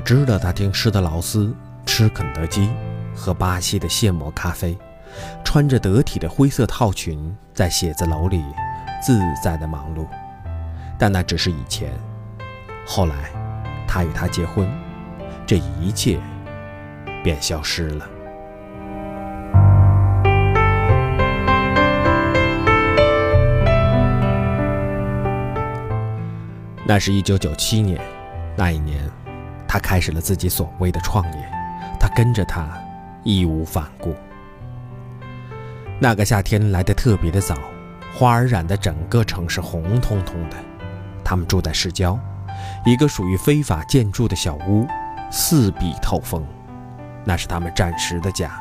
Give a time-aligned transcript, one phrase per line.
[0.00, 1.54] 知道他听施特劳斯，
[1.86, 2.70] 吃肯德基，
[3.14, 4.76] 喝巴西的现磨咖啡，
[5.44, 8.42] 穿着得体的灰色套裙，在写字楼里
[9.02, 10.06] 自在的忙碌。
[10.98, 11.92] 但那只是以前。
[12.86, 13.14] 后来，
[13.86, 14.68] 他与她结婚，
[15.46, 16.18] 这一切
[17.22, 18.08] 便消失了。
[26.86, 28.00] 那是一九九七年，
[28.56, 29.08] 那一年，
[29.68, 31.52] 他开始了自己所谓的创业。
[32.00, 32.66] 他跟着他，
[33.22, 34.14] 义无反顾。
[36.00, 37.56] 那个夏天来得特别的早，
[38.14, 40.56] 花儿染得整个城市红彤彤的。
[41.24, 42.18] 他们住在市郊，
[42.86, 44.86] 一个属于非法建筑的小屋，
[45.30, 46.46] 四壁透风，
[47.24, 48.58] 那是他们暂时的家。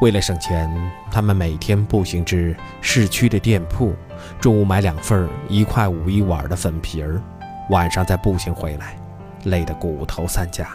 [0.00, 0.70] 为了省钱，
[1.10, 3.94] 他们每天步行至市区的店铺。
[4.40, 7.20] 中午买两份一块五一碗的粉皮儿，
[7.70, 8.96] 晚上再步行回来，
[9.44, 10.68] 累得骨头散架，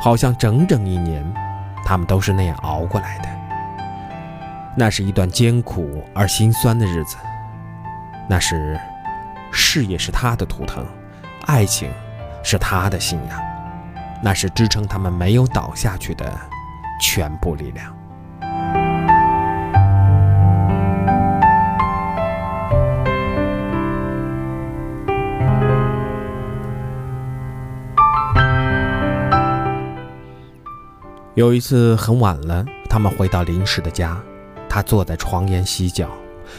[0.00, 1.24] 好像整整一年，
[1.84, 3.28] 他们都是那样熬过来的。
[4.76, 7.16] 那是一段艰苦而心酸的日子。
[8.28, 8.80] 那时，
[9.50, 10.86] 事业是他的图腾，
[11.46, 11.90] 爱情
[12.42, 13.38] 是他的信仰，
[14.22, 16.32] 那是支撑他们没有倒下去的
[17.00, 17.94] 全部力量。
[31.34, 34.22] 有一次很晚了，他们回到临时的家，
[34.68, 36.10] 他坐在床沿洗脚，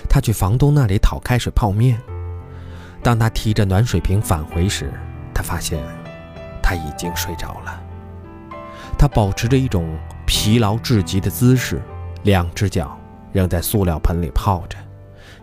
[0.10, 2.02] 他去房东那里讨开水泡面。
[3.04, 4.92] 当他提着暖水瓶返回时，
[5.32, 5.80] 他发现
[6.60, 7.80] 他已经睡着了。
[8.98, 11.80] 他保持着一种疲劳至极的姿势，
[12.24, 13.00] 两只脚
[13.32, 14.76] 仍在塑料盆里泡着，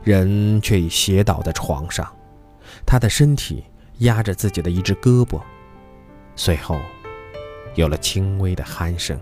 [0.02, 2.04] 人却已斜倒在床上，
[2.84, 3.64] 他的身体
[3.98, 5.40] 压着自己的一只胳膊，
[6.34, 6.76] 随后。
[7.76, 9.18] 有了轻微的鼾声，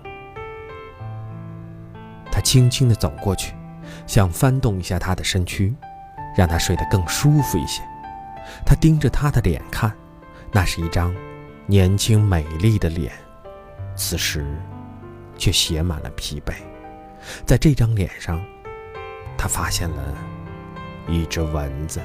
[2.48, 3.53] 轻轻地走过去，
[4.06, 5.75] 想翻动一下他的身躯，
[6.34, 7.82] 让他睡得更舒服一些。
[8.64, 9.92] 他盯着他的脸看，
[10.50, 11.14] 那是一张
[11.66, 13.12] 年轻美丽的脸，
[13.94, 14.47] 此时
[15.37, 16.54] 却写满了疲惫。
[17.44, 18.42] 在这张脸上，
[19.37, 20.14] 他发现了
[21.06, 22.00] 一只蚊子。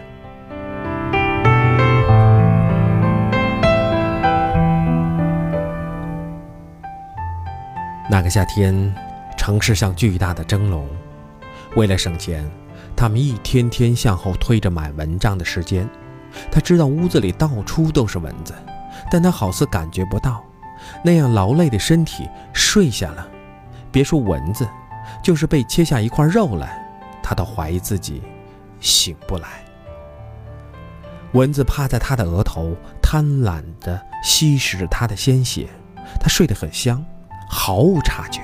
[8.12, 8.94] 那个夏天，
[9.44, 10.88] 城市像巨大的蒸笼。
[11.76, 12.50] 为了省钱，
[12.96, 15.86] 他们一天天向后推着买蚊帐的时间。
[16.50, 18.54] 他知道屋子里到处都是蚊子，
[19.12, 20.42] 但他好似感觉不到。
[21.04, 23.28] 那样劳累的身体睡下了，
[23.92, 24.66] 别说蚊子，
[25.22, 26.82] 就是被切下一块肉来，
[27.22, 28.22] 他都怀疑自己
[28.80, 29.50] 醒不来。
[31.34, 35.68] 蚊子趴在他的额头，贪婪地吸食着他的鲜血。
[36.18, 37.04] 他睡得很香。
[37.50, 38.42] 毫无察觉，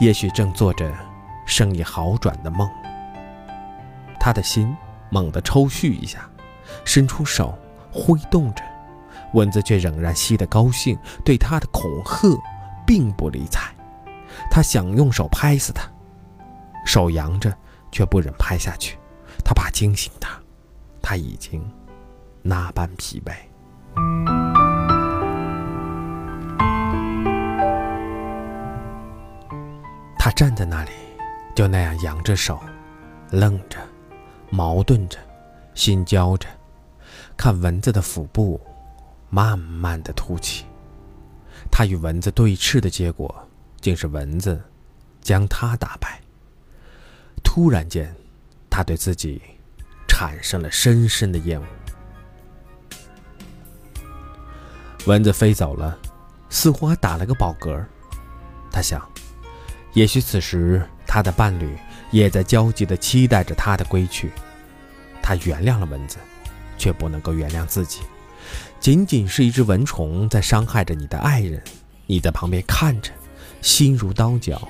[0.00, 0.92] 也许正做着
[1.46, 2.68] 生意好转的梦。
[4.18, 4.74] 他的心
[5.10, 6.28] 猛地抽搐一下，
[6.84, 7.58] 伸出手
[7.92, 8.62] 挥动着，
[9.34, 12.36] 蚊子却仍然吸得高兴，对他的恐吓
[12.86, 13.72] 并不理睬。
[14.50, 15.82] 他想用手拍死他，
[16.84, 17.56] 手扬着
[17.92, 18.98] 却不忍拍下去，
[19.44, 20.30] 他怕惊醒他，
[21.02, 21.62] 他已经
[22.42, 24.43] 那般疲惫。
[30.24, 30.90] 他站在那里，
[31.54, 32.58] 就那样扬着手，
[33.30, 33.76] 愣着，
[34.48, 35.18] 矛盾着，
[35.74, 36.48] 心焦着，
[37.36, 38.58] 看蚊子的腹部
[39.28, 40.64] 慢慢的凸起。
[41.70, 43.46] 他与蚊子对峙的结果，
[43.82, 44.58] 竟是蚊子
[45.20, 46.18] 将他打败。
[47.42, 48.10] 突然间，
[48.70, 49.42] 他对自己
[50.08, 51.66] 产生了深深的厌恶。
[55.04, 55.98] 蚊子飞走了，
[56.48, 57.84] 似乎还打了个饱嗝。
[58.72, 59.06] 他想。
[59.94, 61.76] 也许此时，他的伴侣
[62.10, 64.30] 也在焦急地期待着他的归去。
[65.22, 66.18] 他原谅了蚊子，
[66.76, 68.00] 却不能够原谅自己。
[68.80, 71.62] 仅仅是一只蚊虫在伤害着你的爱人，
[72.06, 73.10] 你在旁边看着，
[73.62, 74.68] 心如刀绞，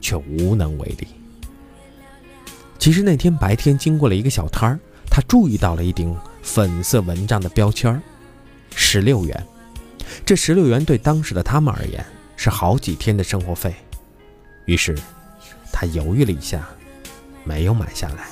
[0.00, 1.06] 却无能为力。
[2.78, 8.02] 其实那天白天经过了一个小摊儿，他注意到了一顶粉色蚊帐的标签儿，
[8.74, 9.46] 十六元。
[10.26, 12.04] 这十六元对当时的他们而言
[12.36, 13.74] 是好几天的生活费。
[14.70, 14.96] 于是，
[15.72, 16.64] 他犹豫了一下，
[17.42, 18.28] 没有买下来。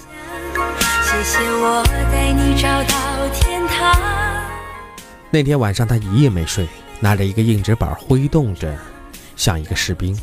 [5.32, 6.68] 那天晚上，他一夜没睡，
[7.00, 8.72] 拿着一个硬纸板挥动着，
[9.34, 10.16] 像一个士兵，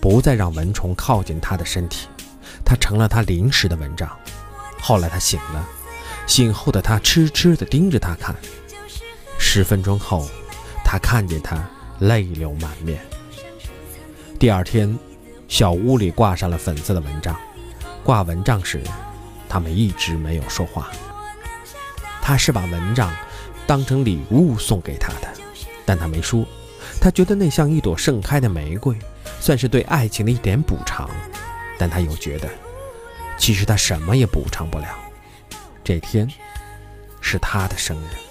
[0.00, 2.06] 不再让蚊虫靠近他的身体。
[2.64, 4.08] 他成了他临时的蚊帐。
[4.80, 5.68] 后来他醒了，
[6.28, 8.32] 醒后的他痴痴地盯着他看。
[9.40, 10.24] 十分钟后，
[10.84, 11.68] 他看见他
[11.98, 13.00] 泪流满面。
[14.38, 14.98] 第二天，
[15.48, 17.36] 小屋里挂上了粉色的蚊帐。
[18.04, 18.80] 挂蚊帐时，
[19.48, 20.90] 他们一直没有说话。
[22.22, 23.14] 他是把蚊帐
[23.66, 25.28] 当成礼物送给他的，
[25.84, 26.44] 但他没说。
[27.00, 28.96] 他觉得那像一朵盛开的玫瑰，
[29.40, 31.08] 算是对爱情的一点补偿。
[31.78, 32.48] 但他又觉得，
[33.36, 34.86] 其实他什么也补偿不了。
[35.84, 36.28] 这天，
[37.20, 38.25] 是他的生日。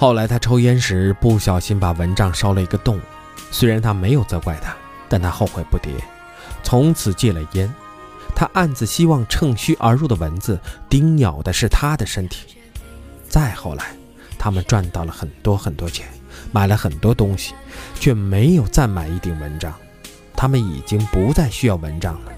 [0.00, 2.98] 后来他抽烟时不小心把蚊帐烧了一个洞，
[3.50, 4.74] 虽然他没有责怪他，
[5.10, 5.90] 但他后悔不迭，
[6.62, 7.70] 从此戒了烟。
[8.34, 10.58] 他暗自希望趁虚而入的蚊子
[10.88, 12.56] 叮咬的是他的身体。
[13.28, 13.94] 再后来，
[14.38, 16.08] 他们赚到了很多很多钱，
[16.50, 17.52] 买了很多东西，
[17.96, 19.74] 却没有再买一顶蚊帐。
[20.34, 22.32] 他们已经不再需要蚊帐了。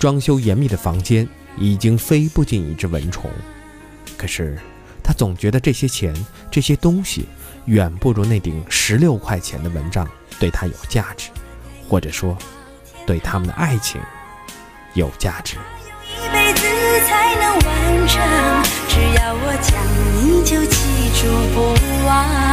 [0.00, 3.30] 装修严密的房间已经飞不进一只蚊虫。
[4.18, 4.58] 可是。
[5.02, 6.14] 他总觉得这些钱、
[6.50, 7.26] 这些东西，
[7.66, 10.08] 远不如那顶十六块钱的蚊帐
[10.38, 11.30] 对他有价值，
[11.88, 12.36] 或者说，
[13.06, 14.00] 对他们的爱情
[14.94, 15.56] 有价值。
[18.88, 19.72] 只要我讲，
[20.22, 20.76] 你就记
[21.18, 21.20] 住
[21.54, 21.56] 不
[22.06, 22.51] 忘。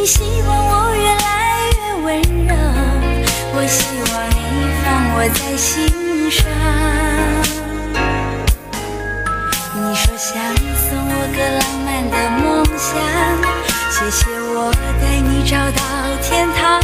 [0.00, 2.16] 你希望我越来越温
[2.46, 2.54] 柔，
[3.52, 4.40] 我希望你
[4.82, 5.68] 放我在心
[6.30, 6.40] 上。
[9.74, 10.32] 你说想
[10.88, 12.88] 送我个浪漫的梦想，
[13.90, 15.82] 谢谢我带你找到
[16.22, 16.80] 天堂。